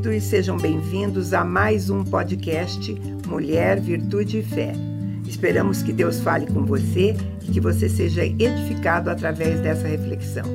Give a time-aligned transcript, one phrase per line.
[0.00, 2.94] queridos, sejam bem-vindos a mais um podcast
[3.28, 4.72] Mulher, Virtude e Fé.
[5.26, 10.46] Esperamos que Deus fale com você e que você seja edificado através dessa reflexão.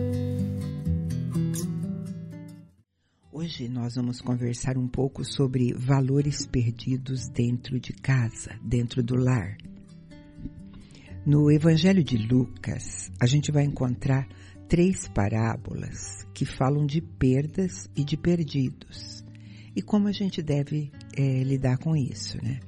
[3.31, 9.58] Hoje nós vamos conversar um pouco sobre valores perdidos dentro de casa, dentro do lar.
[11.25, 14.27] No Evangelho de Lucas, a gente vai encontrar
[14.67, 19.25] três parábolas que falam de perdas e de perdidos
[19.76, 22.59] e como a gente deve é, lidar com isso, né?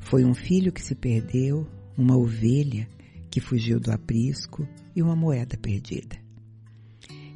[0.00, 1.66] Foi um filho que se perdeu,
[1.98, 2.88] uma ovelha
[3.30, 6.16] que fugiu do aprisco e uma moeda perdida.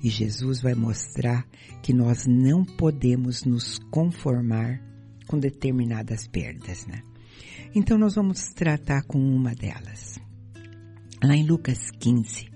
[0.03, 1.47] E Jesus vai mostrar
[1.83, 4.81] que nós não podemos nos conformar
[5.27, 7.03] com determinadas perdas, né?
[7.75, 10.19] Então nós vamos tratar com uma delas.
[11.23, 12.49] Lá em Lucas 15,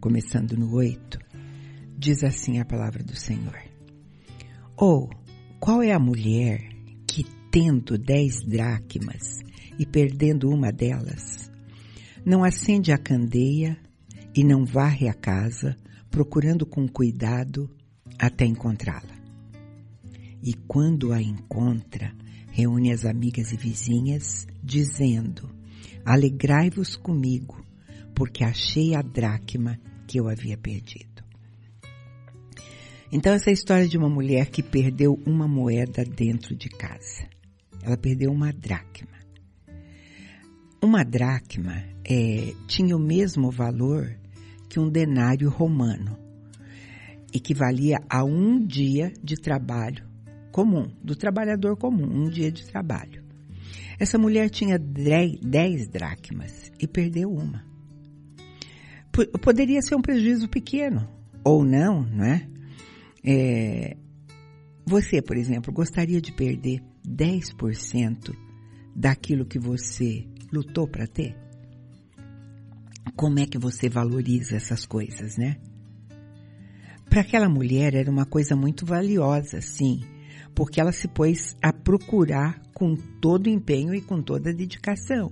[0.00, 1.18] começando no 8,
[1.98, 3.58] diz assim a palavra do Senhor.
[4.76, 5.10] Ou,
[5.66, 6.60] qual é a mulher
[7.08, 9.40] que, tendo dez dracmas
[9.76, 11.50] e perdendo uma delas,
[12.24, 13.76] não acende a candeia
[14.32, 15.76] e não varre a casa,
[16.08, 17.68] procurando com cuidado
[18.16, 19.16] até encontrá-la?
[20.40, 22.14] E quando a encontra,
[22.52, 25.50] reúne as amigas e vizinhas, dizendo:
[26.04, 27.60] Alegrai-vos comigo,
[28.14, 31.15] porque achei a dracma que eu havia perdido.
[33.12, 37.28] Então, essa é história de uma mulher que perdeu uma moeda dentro de casa.
[37.82, 39.16] Ela perdeu uma dracma.
[40.82, 44.16] Uma dracma é, tinha o mesmo valor
[44.68, 46.18] que um denário romano,
[47.32, 50.04] equivalia a um dia de trabalho
[50.50, 53.22] comum, do trabalhador comum, um dia de trabalho.
[53.98, 57.64] Essa mulher tinha dez dracmas e perdeu uma.
[59.12, 61.08] P poderia ser um prejuízo pequeno,
[61.44, 62.48] ou não, não é?
[63.26, 63.96] É?
[64.86, 68.34] Você, por exemplo, gostaria de perder 10%
[68.94, 71.36] daquilo que você lutou para ter?
[73.16, 75.56] Como é que você valoriza essas coisas, né?
[77.08, 80.00] Para aquela mulher era uma coisa muito valiosa, sim
[80.56, 85.30] porque ela se pôs a procurar com todo empenho e com toda dedicação,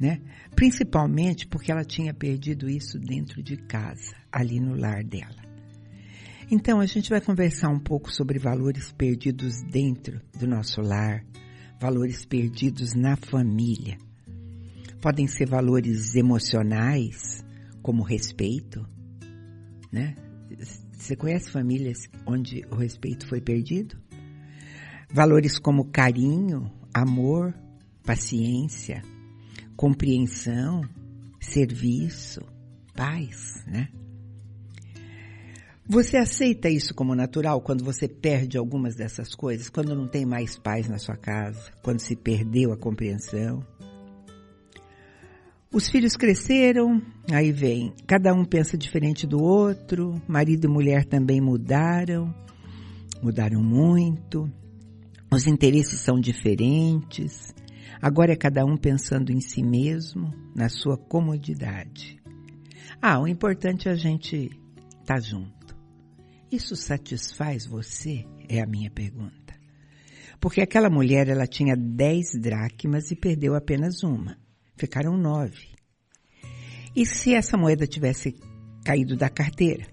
[0.00, 0.22] né?
[0.56, 5.45] Principalmente porque ela tinha perdido isso dentro de casa, ali no lar dela.
[6.48, 11.24] Então a gente vai conversar um pouco sobre valores perdidos dentro do nosso lar,
[11.80, 13.98] valores perdidos na família.
[15.02, 17.44] Podem ser valores emocionais,
[17.82, 18.86] como respeito,
[19.90, 20.14] né?
[20.92, 23.96] Você conhece famílias onde o respeito foi perdido?
[25.12, 27.54] Valores como carinho, amor,
[28.04, 29.02] paciência,
[29.76, 30.82] compreensão,
[31.40, 32.40] serviço,
[32.94, 33.88] paz, né?
[35.88, 39.68] Você aceita isso como natural quando você perde algumas dessas coisas?
[39.68, 41.70] Quando não tem mais paz na sua casa?
[41.80, 43.64] Quando se perdeu a compreensão?
[45.72, 51.40] Os filhos cresceram, aí vem, cada um pensa diferente do outro, marido e mulher também
[51.40, 52.34] mudaram,
[53.22, 54.50] mudaram muito.
[55.30, 57.54] Os interesses são diferentes.
[58.02, 62.20] Agora é cada um pensando em si mesmo, na sua comodidade.
[63.00, 64.50] Ah, o importante é a gente
[65.00, 65.55] estar tá junto.
[66.56, 68.24] Isso satisfaz você?
[68.48, 69.54] É a minha pergunta.
[70.40, 74.38] Porque aquela mulher, ela tinha dez dracmas e perdeu apenas uma.
[74.74, 75.68] Ficaram nove.
[76.96, 78.34] E se essa moeda tivesse
[78.82, 79.86] caído da carteira?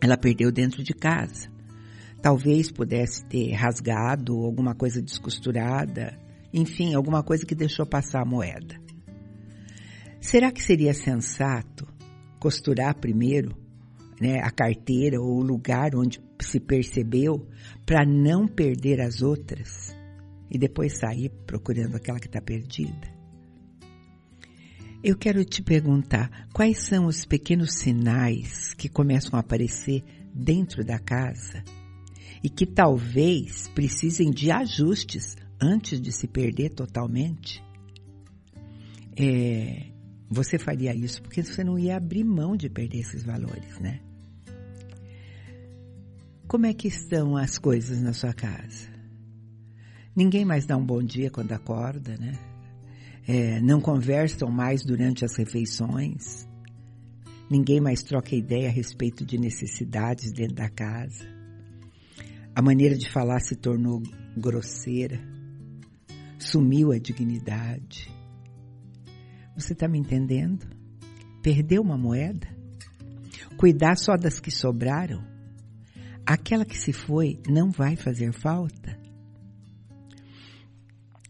[0.00, 1.50] Ela perdeu dentro de casa.
[2.22, 6.16] Talvez pudesse ter rasgado alguma coisa descosturada,
[6.54, 8.80] enfim, alguma coisa que deixou passar a moeda.
[10.20, 11.84] Será que seria sensato
[12.38, 13.60] costurar primeiro
[14.22, 17.44] né, a carteira ou o lugar onde se percebeu
[17.84, 19.92] para não perder as outras
[20.48, 23.12] e depois sair procurando aquela que está perdida?
[25.02, 31.00] Eu quero te perguntar quais são os pequenos sinais que começam a aparecer dentro da
[31.00, 31.64] casa
[32.44, 37.60] e que talvez precisem de ajustes antes de se perder totalmente?
[39.16, 39.90] É,
[40.30, 44.00] você faria isso porque você não ia abrir mão de perder esses valores, né?
[46.52, 48.86] Como é que estão as coisas na sua casa?
[50.14, 52.38] Ninguém mais dá um bom dia quando acorda, né?
[53.26, 56.46] É, não conversam mais durante as refeições.
[57.50, 61.24] Ninguém mais troca ideia a respeito de necessidades dentro da casa.
[62.54, 64.02] A maneira de falar se tornou
[64.36, 65.18] grosseira.
[66.38, 68.14] Sumiu a dignidade.
[69.56, 70.66] Você está me entendendo?
[71.42, 72.46] Perder uma moeda?
[73.56, 75.31] Cuidar só das que sobraram?
[76.26, 78.98] Aquela que se foi não vai fazer falta?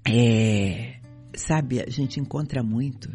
[0.06, 1.00] É,
[1.34, 3.08] sabe, a gente encontra muito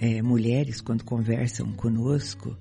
[0.00, 2.56] é, mulheres quando conversam conosco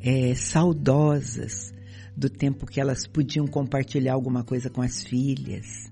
[0.00, 1.72] é, saudosas
[2.16, 5.90] do tempo que elas podiam compartilhar alguma coisa com as filhas,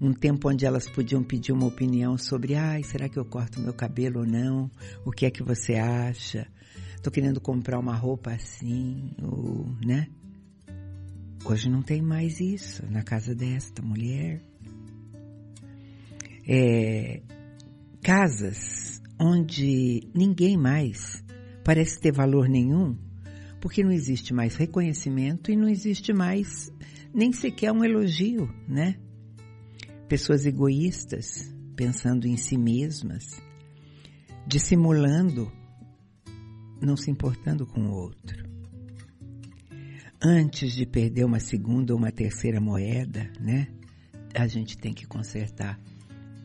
[0.00, 3.72] um tempo onde elas podiam pedir uma opinião sobre, ai, será que eu corto meu
[3.72, 4.70] cabelo ou não?
[5.04, 6.46] O que é que você acha?
[7.02, 10.08] Tô querendo comprar uma roupa assim, ou, né?
[11.48, 14.42] Hoje não tem mais isso na casa desta mulher.
[16.44, 17.22] É,
[18.02, 21.24] casas onde ninguém mais
[21.64, 22.98] parece ter valor nenhum,
[23.60, 26.68] porque não existe mais reconhecimento e não existe mais
[27.14, 28.96] nem sequer um elogio, né?
[30.08, 33.40] Pessoas egoístas, pensando em si mesmas,
[34.48, 35.50] dissimulando,
[36.82, 38.45] não se importando com o outro.
[40.28, 43.68] Antes de perder uma segunda ou uma terceira moeda, né?
[44.34, 45.78] A gente tem que consertar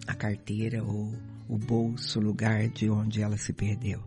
[0.05, 1.11] a carteira ou
[1.49, 3.99] o bolso, o lugar de onde ela se perdeu.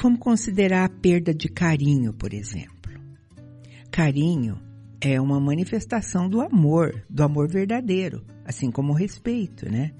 [0.00, 2.90] Vamos considerar a perda de carinho, por exemplo.
[3.90, 4.58] Carinho
[4.98, 9.92] é uma manifestação do amor, do amor verdadeiro, assim como o respeito, né?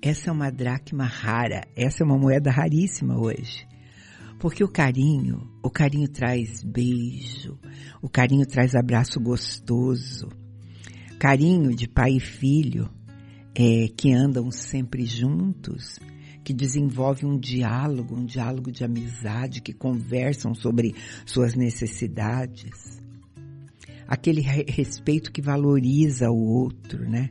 [0.00, 3.68] Essa é uma dracma rara, essa é uma moeda raríssima hoje.
[4.38, 7.58] Porque o carinho, o carinho traz beijo,
[8.02, 10.28] o carinho traz abraço gostoso,
[11.18, 12.90] carinho de pai e filho,
[13.54, 16.00] é, que andam sempre juntos,
[16.42, 20.94] que desenvolvem um diálogo, um diálogo de amizade, que conversam sobre
[21.24, 23.00] suas necessidades.
[24.08, 27.28] Aquele respeito que valoriza o outro, né?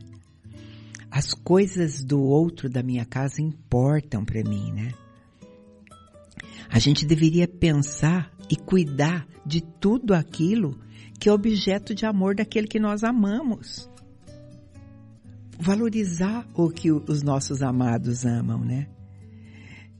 [1.10, 4.92] As coisas do outro da minha casa importam para mim, né?
[6.72, 10.80] A gente deveria pensar e cuidar de tudo aquilo
[11.20, 13.90] que é objeto de amor daquele que nós amamos.
[15.60, 18.88] Valorizar o que os nossos amados amam, né?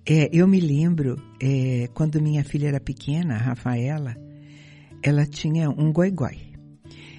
[0.05, 4.17] É, eu me lembro, é, quando minha filha era pequena, a Rafaela,
[5.03, 6.39] ela tinha um goigói.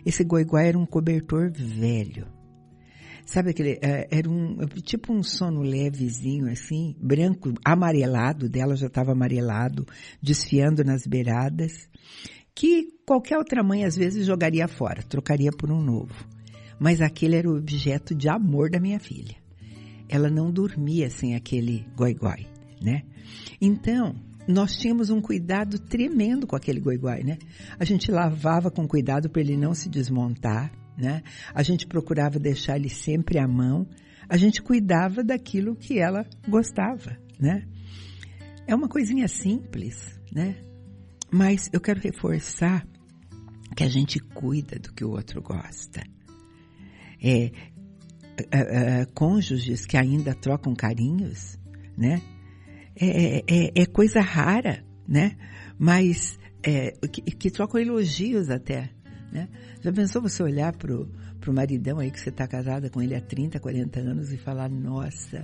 [0.04, 2.28] Esse goigói era um cobertor velho.
[3.26, 9.14] Sabe aquele, é, era um, tipo um sono levezinho assim, branco, amarelado, dela já estava
[9.14, 9.86] amarelado,
[10.22, 11.88] desfiando nas beiradas
[12.56, 16.14] que qualquer outra mãe às vezes jogaria fora, trocaria por um novo.
[16.80, 19.36] Mas aquele era o objeto de amor da minha filha.
[20.10, 22.46] Ela não dormia sem aquele goi-goi,
[22.82, 23.04] né?
[23.60, 24.16] Então,
[24.48, 27.38] nós tínhamos um cuidado tremendo com aquele goi-goi, né?
[27.80, 31.24] A gente lavava com cuidado para ele não se desmontar, né?
[31.54, 33.88] A gente procurava deixar ele sempre à mão.
[34.28, 37.68] A gente cuidava daquilo que ela gostava, né?
[38.66, 40.56] É uma coisinha simples, né?
[41.32, 42.88] Mas eu quero reforçar
[43.76, 46.04] que a gente cuida do que o outro gosta.
[47.22, 47.52] É,
[48.52, 51.58] é, é, cônjuges que ainda trocam carinhos,
[51.98, 52.22] né?
[52.96, 55.36] É, é, é, é coisa rara, né?
[55.78, 58.90] Mas é, que, que, trocam elogios até,
[59.34, 59.50] né?
[59.82, 61.10] Já pensou você olhar pro,
[61.42, 64.70] pro maridão aí que você está casada com ele há 30, 40 anos e falar,
[64.70, 65.42] nossa,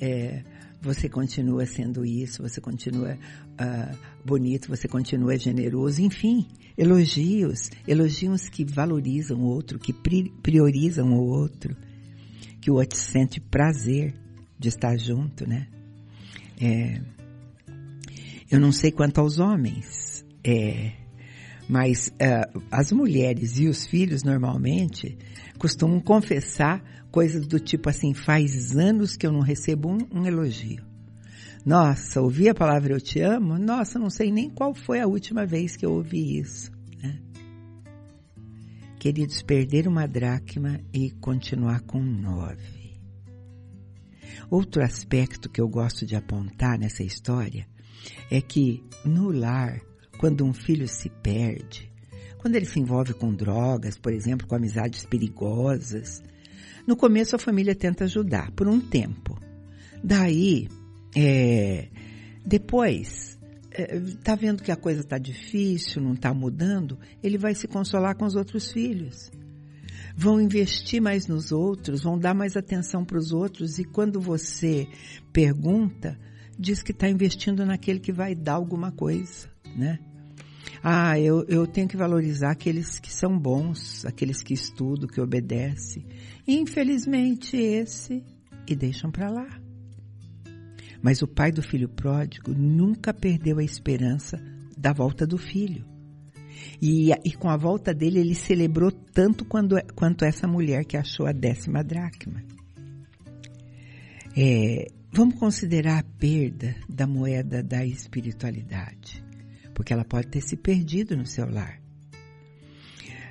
[0.00, 0.42] é,
[0.80, 6.46] você continua sendo isso, você continua uh, bonito, você continua generoso, enfim,
[6.78, 11.76] elogios, elogios que valorizam o outro, que priorizam o outro,
[12.60, 14.14] que o outro sente prazer
[14.58, 15.68] de estar junto, né?
[16.58, 17.02] É,
[18.50, 20.92] eu não sei quanto aos homens, é,
[21.68, 25.18] mas uh, as mulheres e os filhos normalmente
[25.58, 30.84] costumam confessar coisas do tipo assim, faz anos que eu não recebo um, um elogio.
[31.64, 33.58] Nossa, ouvi a palavra eu te amo?
[33.58, 36.70] Nossa, não sei nem qual foi a última vez que eu ouvi isso.
[37.02, 37.18] Né?
[39.00, 42.86] Queridos, perder uma dracma e continuar com nove.
[44.48, 47.66] Outro aspecto que eu gosto de apontar nessa história
[48.30, 49.80] é que no lar,
[50.18, 51.90] quando um filho se perde,
[52.38, 56.22] quando ele se envolve com drogas, por exemplo, com amizades perigosas,
[56.86, 59.38] no começo a família tenta ajudar por um tempo.
[60.02, 60.68] Daí,
[61.14, 61.88] é,
[62.44, 63.36] depois,
[63.72, 68.16] é, tá vendo que a coisa está difícil, não está mudando, ele vai se consolar
[68.16, 69.30] com os outros filhos.
[70.16, 74.88] Vão investir mais nos outros, vão dar mais atenção para os outros e quando você
[75.32, 76.18] pergunta,
[76.58, 79.98] diz que está investindo naquele que vai dar alguma coisa, né?
[80.82, 86.06] Ah, eu, eu tenho que valorizar aqueles que são bons, aqueles que estudam, que obedecem.
[86.46, 88.22] Infelizmente esse
[88.66, 89.48] e deixam para lá.
[91.02, 94.40] Mas o pai do filho pródigo nunca perdeu a esperança
[94.76, 95.84] da volta do filho.
[96.80, 101.26] E, e com a volta dele, ele celebrou tanto quando, quanto essa mulher que achou
[101.26, 102.42] a décima dracma.
[104.36, 109.24] É, vamos considerar a perda da moeda da espiritualidade,
[109.76, 111.78] porque ela pode ter se perdido no seu lar.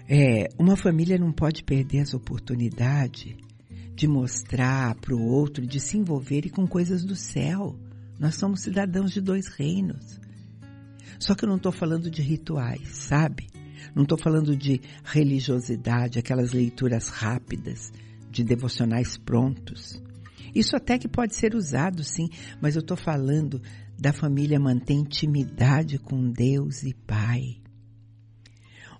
[0.08, 3.36] É, uma família não pode perder essa oportunidade
[3.96, 7.76] de mostrar para o outro, de se envolver com coisas do céu.
[8.20, 10.20] Nós somos cidadãos de dois reinos.
[11.20, 13.48] Só que eu não estou falando de rituais, sabe?
[13.96, 17.92] Não estou falando de religiosidade, aquelas leituras rápidas,
[18.30, 20.00] de devocionais prontos.
[20.54, 22.30] Isso até que pode ser usado, sim,
[22.62, 23.60] mas eu estou falando
[23.98, 27.62] da família manter intimidade com Deus e Pai.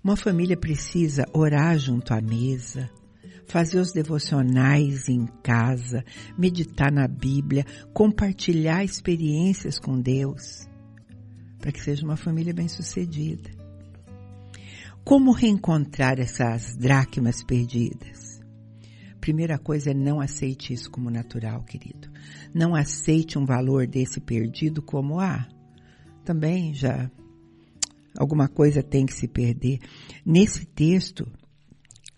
[0.02, 2.88] Uma família precisa orar junto à mesa,
[3.46, 6.04] fazer os devocionais em casa,
[6.38, 10.68] meditar na Bíblia, compartilhar experiências com Deus,
[11.58, 13.50] para que seja uma família bem-sucedida.
[15.04, 18.25] Como reencontrar essas dracmas perdidas?
[19.26, 22.08] Primeira coisa é não aceite isso como natural, querido.
[22.54, 25.48] Não aceite um valor desse perdido como ah,
[26.24, 27.10] também já
[28.16, 29.80] alguma coisa tem que se perder.
[30.24, 31.26] Nesse texto,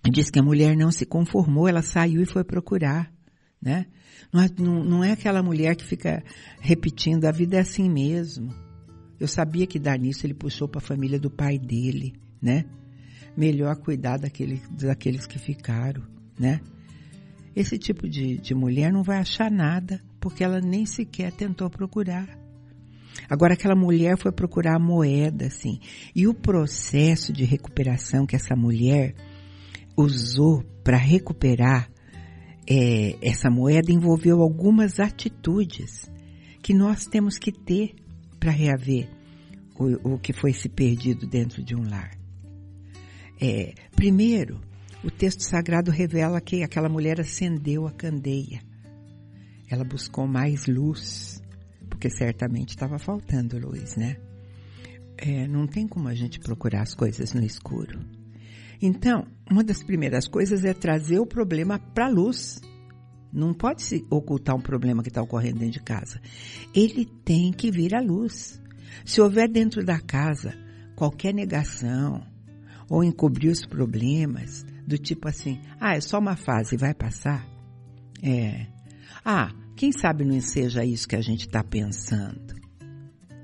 [0.04, 3.10] diz que a mulher não se conformou, ela saiu e foi procurar,
[3.58, 3.86] né?
[4.30, 6.22] Não é, não, é aquela mulher que fica
[6.60, 8.52] repetindo, a vida é assim mesmo.
[9.18, 12.66] Eu sabia que dar nisso ele puxou para a família do pai dele, né?
[13.34, 16.02] Melhor cuidar daquele, daqueles que ficaram,
[16.38, 16.60] né?
[17.58, 22.38] Esse tipo de, de mulher não vai achar nada, porque ela nem sequer tentou procurar.
[23.28, 25.80] Agora aquela mulher foi procurar a moeda, assim.
[26.14, 29.12] E o processo de recuperação que essa mulher
[29.96, 31.90] usou para recuperar
[32.64, 36.08] é, essa moeda envolveu algumas atitudes
[36.62, 37.96] que nós temos que ter
[38.38, 39.08] para reaver
[39.76, 42.16] o, o, que foi se perdido dentro de um lar.
[43.40, 44.60] É, primeiro,
[45.04, 48.60] o texto sagrado revela que aquela mulher acendeu a candeia.
[49.70, 51.42] Ela buscou mais luz,
[51.88, 54.16] porque certamente estava faltando luz, né?
[55.16, 58.00] É, não tem como a gente procurar as coisas no escuro.
[58.80, 62.60] Então, uma das primeiras coisas é trazer o problema para a luz.
[63.32, 66.20] Não pode se ocultar um problema que está ocorrendo dentro de casa.
[66.74, 68.60] Ele tem que vir à luz.
[69.04, 70.54] Se houver dentro da casa
[70.94, 72.24] qualquer negação
[72.88, 77.46] ou encobrir os problemas, do tipo assim, ah, é só uma fase, vai passar.
[78.22, 78.66] É.
[79.22, 82.56] Ah, quem sabe não seja isso que a gente está pensando.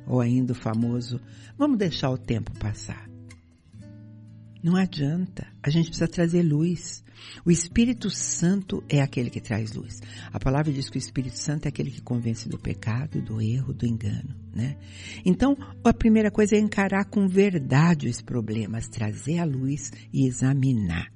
[0.07, 1.21] Ou ainda o famoso,
[1.59, 3.09] vamos deixar o tempo passar.
[4.63, 5.47] Não adianta.
[5.63, 7.05] A gente precisa trazer luz.
[7.45, 10.01] O Espírito Santo é aquele que traz luz.
[10.33, 13.75] A palavra diz que o Espírito Santo é aquele que convence do pecado, do erro,
[13.75, 14.79] do engano, né?
[15.25, 21.14] Então, a primeira coisa é encarar com verdade os problemas, trazer a luz e examinar.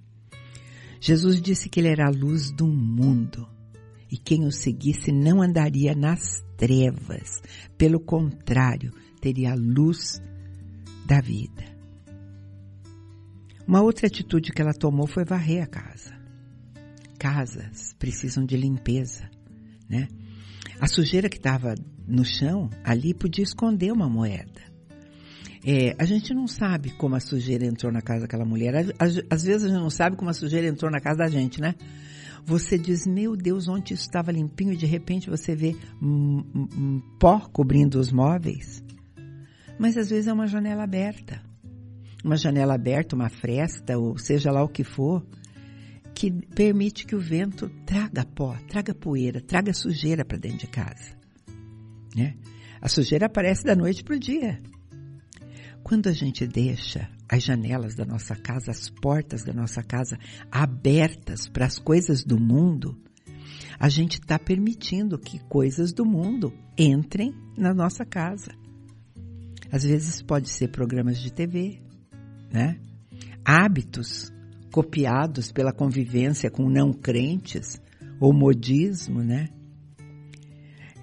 [1.01, 3.49] Jesus disse que ele era a luz do mundo.
[4.11, 7.43] E quem o seguisse não andaria nas trevas.
[7.77, 10.21] Pelo contrário, teria a luz
[11.07, 11.65] da vida.
[13.67, 16.17] Uma outra atitude que ela tomou foi varrer a casa.
[17.19, 19.29] Casas precisam de limpeza,
[19.89, 20.09] né?
[20.81, 21.75] A sujeira que estava
[22.07, 24.68] no chão ali podia esconder uma moeda.
[25.65, 28.75] É, a gente não sabe como a sujeira entrou na casa daquela mulher.
[28.99, 31.75] Às, vezes a gente não sabe como a sujeira entrou na casa da gente, né?
[32.45, 36.69] Você diz, meu Deus, ontem isso estava limpinho e de repente você vê um, um,
[36.77, 38.83] um pó cobrindo os móveis.
[39.79, 41.49] Mas às vezes é uma janela aberta
[42.25, 45.25] uma janela aberta, uma fresta, ou seja lá o que for,
[46.15, 51.17] que permite que o vento traga pó, traga poeira, traga sujeira para dentro de casa.
[52.15, 52.37] Né?
[52.81, 54.59] A sujeira aparece da noite para o dia.
[55.83, 60.19] Quando a gente deixa as janelas da nossa casa, as portas da nossa casa
[60.51, 62.97] abertas para as coisas do mundo,
[63.79, 68.53] a gente está permitindo que coisas do mundo entrem na nossa casa.
[69.71, 71.79] Às vezes pode ser programas de TV,
[72.51, 72.81] né?
[73.45, 74.33] Hábitos
[74.73, 77.81] copiados pela convivência com não crentes,
[78.21, 79.49] ou modismo, né?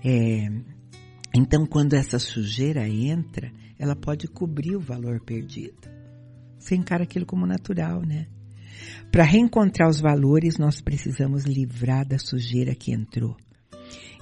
[0.03, 0.49] É,
[1.33, 5.89] então, quando essa sujeira entra, ela pode cobrir o valor perdido.
[6.57, 8.27] Você encara aquilo como natural, né?
[9.11, 13.35] Para reencontrar os valores, nós precisamos livrar da sujeira que entrou.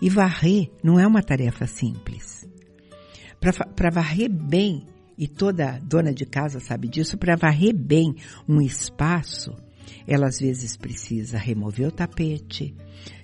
[0.02, 2.48] E varrer não é uma tarefa simples.
[3.76, 8.16] Para varrer bem, e toda dona de casa sabe disso, para varrer bem
[8.48, 9.56] um espaço,
[10.08, 12.76] ela às vezes precisa remover o tapete,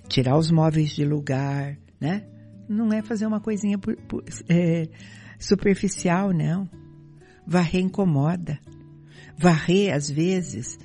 [0.08, 2.26] tirar os móveis de lugar, né?
[2.70, 4.88] não é fazer uma coisinha por, por, é,
[5.40, 6.68] superficial, não.
[7.46, 8.60] Varrer incomoda.
[9.36, 10.78] Varrer, às vezes,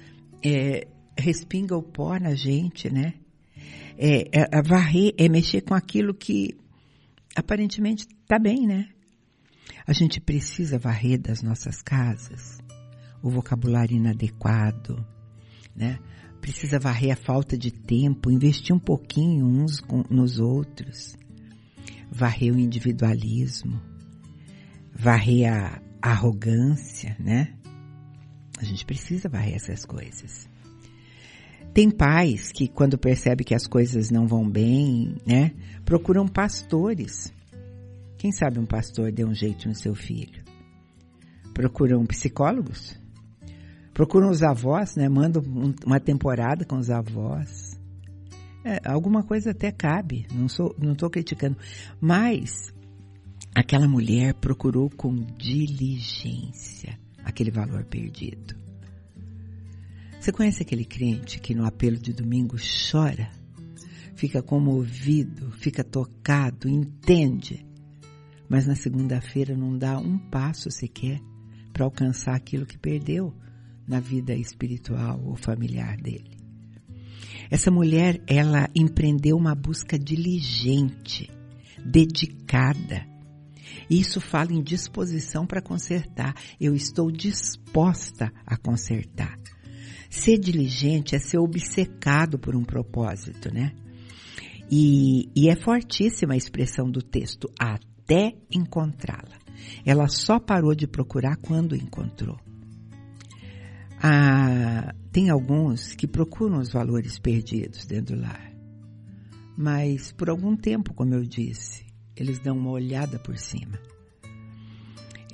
[0.44, 3.14] é, respinga o pó na gente, né?
[3.98, 6.58] É, é, varrer é mexer com aquilo que
[7.36, 8.90] aparentemente está bem, né?
[9.86, 12.60] A gente precisa varrer das nossas casas
[13.22, 15.06] o vocabulário inadequado,
[15.76, 16.00] né?
[16.40, 19.82] Precisa varrer a falta de tempo, investir um pouquinho uns
[20.12, 21.18] nos outros,
[22.12, 23.82] varrer o individualismo,
[24.96, 27.54] varrer a arrogância, né?
[28.58, 30.50] A gente precisa varrer essas coisas.
[31.74, 35.52] Tem pais que, quando percebe que as coisas não vão bem, né,
[35.84, 37.34] procuram pastores.
[38.18, 40.42] Quem sabe um pastor dê um jeito no seu filho?
[41.54, 42.98] Procuram psicólogos?
[43.94, 45.08] Procuram os avós, né?
[45.10, 45.42] Mandam
[45.86, 47.80] uma temporada com os avós.
[48.64, 51.58] É, alguma coisa até cabe, não sou, não estou criticando.
[52.02, 52.74] Mas
[53.56, 58.54] aquela mulher procurou com diligência aquele valor perdido.
[60.20, 62.58] Você conhece aquele crente que no apelo de domingo
[62.92, 63.30] chora,
[64.16, 67.66] fica comovido, fica tocado, entende,
[68.50, 71.22] mas na segunda-feira não dá um passo sequer
[71.72, 73.34] para alcançar aquilo que perdeu
[73.88, 76.32] na vida espiritual ou familiar dele.
[77.50, 81.30] Essa mulher, ela empreendeu uma busca diligente,
[81.86, 83.15] dedicada.
[83.90, 86.34] Isso fala em disposição para consertar.
[86.60, 89.40] Eu estou disposta a consertar.
[90.10, 93.74] Ser diligente é ser obcecado por um propósito, né?
[94.72, 99.38] E, e é fortíssima a expressão do texto, até encontrá-la.
[99.86, 102.40] Ela só parou de procurar quando encontrou.
[104.02, 108.52] Ah, tem alguns que procuram os valores perdidos dentro do lar.
[109.58, 111.85] Mas por algum tempo, como eu disse,
[112.16, 113.80] eles dão uma olhada por cima.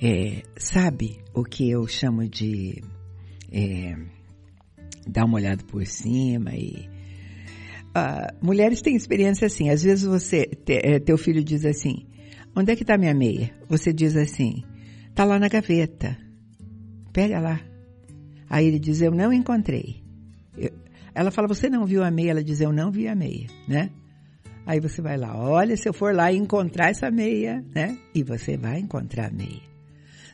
[0.01, 2.83] É, sabe o que eu chamo de
[3.51, 3.95] é,
[5.07, 6.89] dar uma olhada por cima e
[7.89, 9.69] uh, mulheres têm experiência assim.
[9.69, 12.07] Às vezes você, te, é, teu filho diz assim,
[12.55, 13.51] onde é que está minha meia?
[13.69, 14.63] Você diz assim,
[15.13, 16.17] tá lá na gaveta.
[17.13, 17.61] Pega lá.
[18.49, 20.03] Aí ele diz, eu não encontrei.
[20.57, 20.71] Eu,
[21.13, 22.31] ela fala, você não viu a meia?
[22.31, 23.91] Ela diz, eu não vi a meia, né?
[24.65, 27.97] Aí você vai lá, olha, se eu for lá encontrar essa meia, né?
[28.13, 29.71] E você vai encontrar a meia.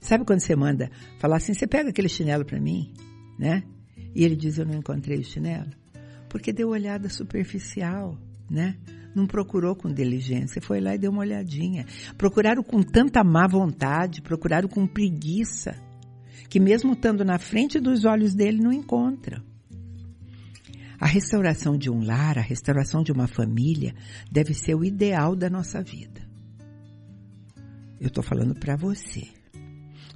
[0.01, 2.93] Sabe quando você manda falar assim, você pega aquele chinelo para mim,
[3.39, 3.63] né?
[4.13, 5.69] E ele diz: Eu não encontrei o chinelo.
[6.29, 8.17] Porque deu olhada superficial,
[8.49, 8.75] né?
[9.15, 11.85] Não procurou com diligência, foi lá e deu uma olhadinha.
[12.17, 15.75] Procuraram com tanta má vontade, procuraram com preguiça,
[16.49, 19.41] que mesmo estando na frente dos olhos dele, não encontra.
[20.99, 23.93] A restauração de um lar, a restauração de uma família,
[24.31, 26.21] deve ser o ideal da nossa vida.
[27.99, 29.27] Eu estou falando para você.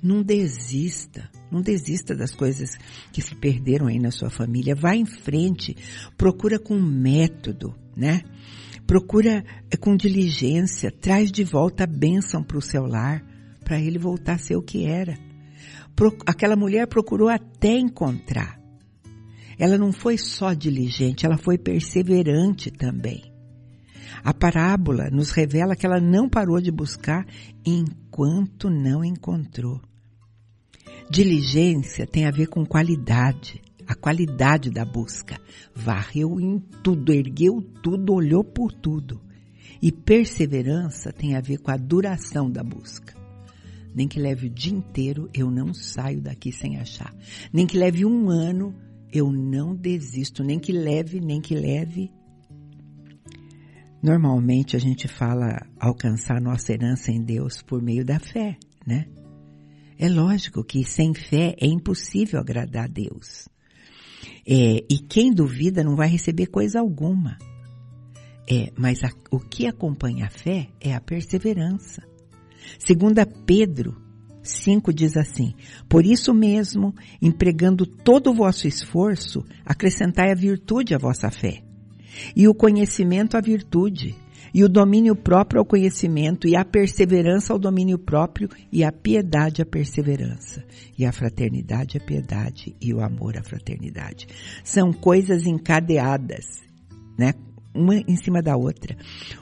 [0.02, 2.76] Não desista, não desista das coisas
[3.12, 4.76] que se perderam aí na sua família.
[4.76, 5.78] Vá em frente,
[6.18, 8.24] procura com método, né?
[8.88, 13.24] Procura eh, com diligência, traz de volta a bênção para o seu lar,
[13.64, 15.18] para ele voltar a ser o que era.
[16.26, 18.61] Aquela mulher procurou até encontrar.
[19.62, 23.32] Ela não foi só diligente, ela foi perseverante também.
[24.24, 27.28] A parábola nos revela que ela não parou de buscar
[27.64, 29.80] enquanto não encontrou.
[31.12, 35.40] Diligência tem a ver com qualidade, a qualidade da busca.
[35.76, 39.22] Varreu em tudo, ergueu tudo, olhou por tudo.
[39.80, 43.14] E perseverança tem a ver com a duração da busca.
[43.94, 47.14] Nem que leve o dia inteiro, eu não saio daqui sem achar.
[47.54, 48.74] Nem que leve um ano,
[49.12, 50.44] eu não desisto.
[50.44, 52.12] Nem que leve, nem que leve.
[54.02, 59.06] Normalmente a gente fala alcançar nossa herança em Deus por meio da fé, né?
[59.98, 63.48] É lógico que sem fé é impossível agradar a Deus.
[64.48, 67.38] É, e quem duvida não vai receber coisa alguma.
[68.50, 72.02] É, mas a, o que acompanha a fé é a perseverança.
[72.80, 73.96] Segunda Pedro
[74.44, 75.54] 5 diz assim:
[75.88, 81.64] Por isso mesmo, empregando todo o vosso esforço, acrescentai a virtude à vossa fé,
[82.36, 84.16] e o conhecimento à virtude,
[84.54, 89.62] e o domínio próprio ao conhecimento, e a perseverança ao domínio próprio, e a piedade
[89.62, 90.64] à perseverança,
[90.98, 94.28] e a fraternidade à piedade, e o amor à fraternidade.
[94.64, 96.62] São coisas encadeadas,
[97.18, 97.34] né?
[97.74, 98.98] Uma em cima da outra.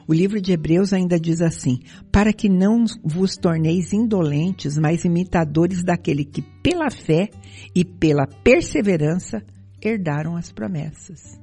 [0.08, 1.80] O livro de Hebreus ainda diz assim:
[2.12, 7.30] para que não vos torneis indolentes, mas imitadores daquele que pela fé
[7.74, 9.44] e pela perseverança
[9.82, 11.40] herdaram as promessas.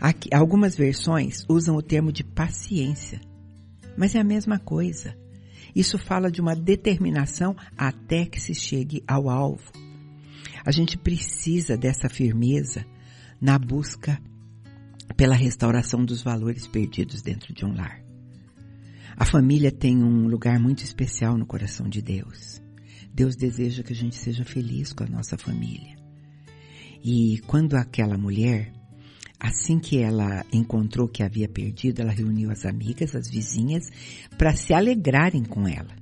[0.00, 3.20] Aqui, algumas versões usam o termo de paciência,
[3.96, 5.16] mas é a mesma coisa.
[5.74, 9.70] Isso fala de uma determinação até que se chegue ao alvo.
[10.64, 12.84] A gente precisa dessa firmeza
[13.40, 14.20] na busca
[15.14, 18.02] pela restauração dos valores perdidos dentro de um lar.
[19.16, 22.60] A família tem um lugar muito especial no coração de Deus.
[23.14, 25.96] Deus deseja que a gente seja feliz com a nossa família.
[27.02, 28.72] E quando aquela mulher,
[29.40, 33.88] assim que ela encontrou que havia perdido, ela reuniu as amigas, as vizinhas,
[34.36, 35.96] para se alegrarem com ela.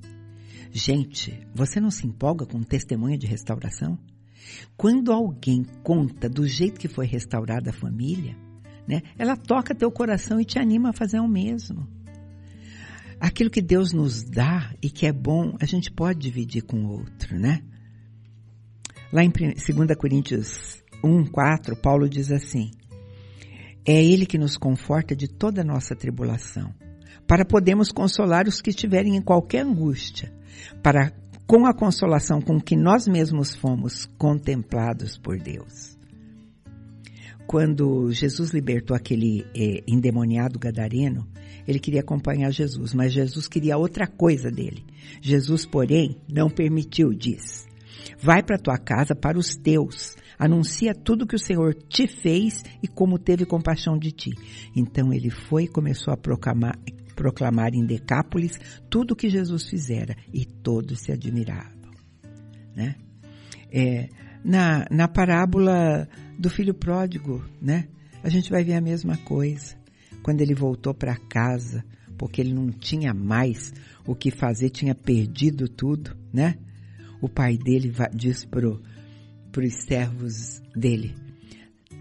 [0.73, 3.97] Gente, você não se empolga com um testemunho de restauração?
[4.77, 8.37] Quando alguém conta do jeito que foi restaurada a família,
[8.87, 11.87] né, ela toca teu coração e te anima a fazer o mesmo.
[13.21, 16.91] Aquilo que Deus nos dá e que é bom, a gente pode dividir com o
[16.91, 17.63] outro, né?
[19.13, 19.57] Lá em 2
[19.97, 22.71] Coríntios 1, 4, Paulo diz assim:
[23.85, 26.75] É Ele que nos conforta de toda a nossa tribulação,
[27.27, 30.33] para podermos consolar os que estiverem em qualquer angústia,
[30.83, 31.13] para
[31.47, 35.94] com a consolação com que nós mesmos fomos contemplados por Deus.
[37.47, 41.27] Quando Jesus libertou aquele eh, endemoniado gadareno,
[41.67, 44.85] ele queria acompanhar Jesus, mas Jesus queria outra coisa dele.
[45.21, 47.67] Jesus, porém, não permitiu, diz:
[48.21, 52.89] Vai para tua casa, para os teus, anuncia tudo que o Senhor te fez e
[52.89, 54.31] como teve compaixão de ti.
[54.75, 56.79] Então ele foi e começou a proclamar,
[57.15, 58.59] proclamar em Decápolis
[58.91, 61.91] tudo o que Jesus fizera e todos se admiravam.
[62.75, 62.97] Né?
[63.73, 64.09] É,
[64.45, 67.89] na, na parábola do filho pródigo, né?
[68.23, 69.77] A gente vai ver a mesma coisa
[70.23, 71.85] quando ele voltou para casa,
[72.17, 73.73] porque ele não tinha mais
[74.07, 76.57] o que fazer, tinha perdido tudo, né?
[77.21, 78.81] O pai dele diz pro,
[79.53, 81.15] pros servos dele,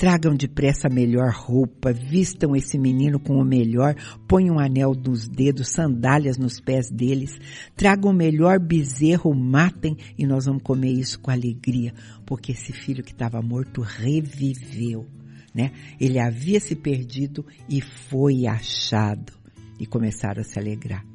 [0.04, 3.96] Tragam depressa a melhor roupa, vistam esse menino com o melhor,
[4.28, 7.40] ponham um anel nos dedos, sandálias nos pés deles,
[7.74, 11.94] tragam o melhor bezerro, matem e nós vamos comer isso com alegria,
[12.26, 15.08] porque esse filho que estava morto reviveu
[15.56, 15.72] né?
[16.02, 19.32] Ele havia se perdido e foi achado.
[19.80, 21.06] E começaram a se alegrar.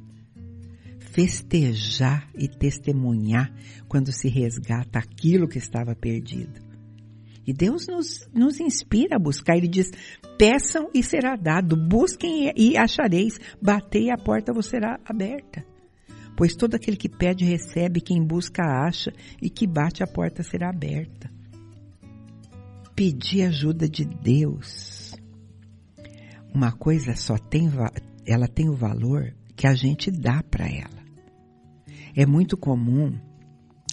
[1.13, 3.53] Festejar e testemunhar
[3.87, 6.68] quando se resgata aquilo que estava perdido.
[7.49, 9.57] E Deus nos, nos inspira a buscar.
[9.57, 9.91] Ele diz:
[10.37, 15.65] peçam e será dado, busquem e achareis, batei e a porta vos será aberta.
[16.37, 20.69] Pois todo aquele que pede recebe, quem busca acha, e que bate a porta será
[20.69, 21.39] aberta
[22.99, 25.15] pedir ajuda de Deus.
[26.53, 27.71] Uma coisa só tem,
[28.27, 31.01] ela tem o valor que a gente dá para ela.
[32.17, 33.17] É muito comum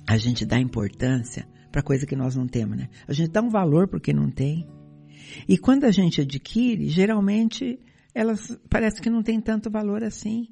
[0.08, 2.88] a gente dar importância para coisa que nós não temos, né?
[3.06, 4.66] A gente dá um valor porque não tem.
[5.46, 7.78] E quando a gente adquire, geralmente
[8.14, 10.48] elas parece que não tem tanto valor assim.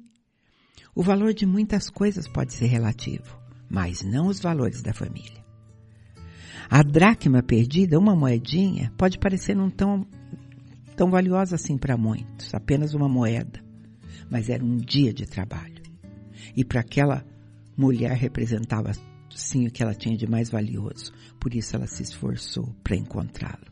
[0.94, 5.42] O valor de muitas coisas pode ser relativo, mas não os valores da família.
[6.68, 10.06] A dracma perdida, uma moedinha, pode parecer não tão,
[10.94, 13.64] tão valiosa assim para muitos, apenas uma moeda.
[14.30, 15.82] Mas era um dia de trabalho.
[16.54, 17.24] E para aquela
[17.78, 18.92] mulher representava
[19.34, 21.12] sim o que ela tinha de mais valioso.
[21.38, 23.66] Por isso ela se esforçou para encontrá-lo.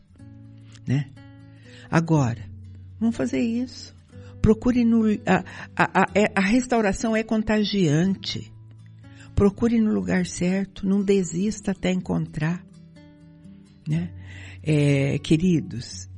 [0.87, 1.09] Né?
[1.89, 2.49] Agora,
[2.99, 3.95] vamos fazer isso.
[4.41, 5.05] Procure no.
[5.25, 5.43] A,
[5.75, 8.51] a, a, é, a restauração é contagiante.
[9.35, 12.63] Procure no lugar certo, não desista até encontrar.
[13.87, 14.11] Né?
[14.61, 16.09] É, queridos,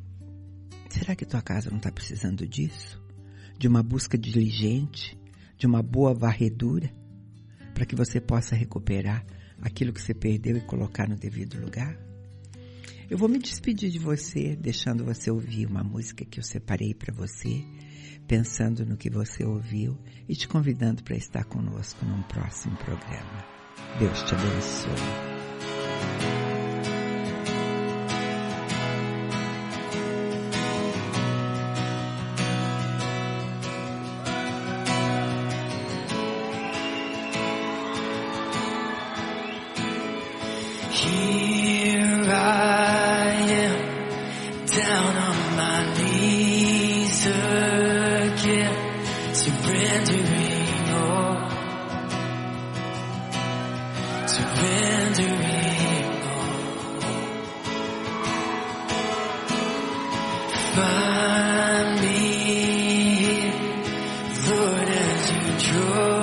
[0.89, 3.01] será que tua casa não está precisando disso?
[3.57, 5.17] De uma busca diligente,
[5.57, 6.91] de uma boa varredura,
[7.75, 9.23] para que você possa recuperar
[9.61, 11.95] aquilo que você perdeu e colocar no devido lugar?
[13.09, 17.13] Eu vou me despedir de você, deixando você ouvir uma música que eu separei para
[17.13, 17.63] você,
[18.27, 19.95] pensando no que você ouviu
[20.27, 23.45] e te convidando para estar conosco num próximo programa.
[23.99, 25.35] Deus te abençoe.
[60.75, 63.49] Find me,
[64.45, 66.14] Lord, as you draw.